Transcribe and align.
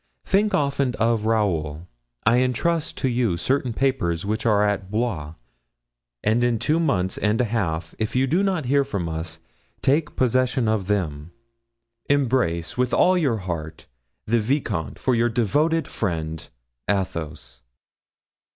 Think 0.25 0.55
often 0.55 0.95
of 0.95 1.27
Raoul. 1.27 1.87
I 2.25 2.37
intrust 2.37 2.97
to 2.97 3.07
you 3.07 3.37
certain 3.37 3.71
papers 3.71 4.25
which 4.25 4.47
are 4.47 4.63
at 4.67 4.89
Blois; 4.89 5.35
and 6.23 6.43
in 6.43 6.57
two 6.57 6.79
months 6.79 7.19
and 7.19 7.39
a 7.39 7.45
half, 7.45 7.93
if 7.99 8.15
you 8.15 8.25
do 8.25 8.41
not 8.41 8.65
hear 8.65 8.81
of 8.81 9.07
us, 9.07 9.37
take 9.83 10.15
possession 10.15 10.67
of 10.67 10.87
them. 10.87 11.29
"Embrace, 12.09 12.79
with 12.79 12.95
all 12.95 13.15
your 13.15 13.37
heart, 13.45 13.85
the 14.25 14.39
vicomte, 14.39 14.97
for 14.97 15.13
your 15.13 15.29
devoted, 15.29 15.87
friend, 15.87 16.49
"ATHOS." 16.87 17.61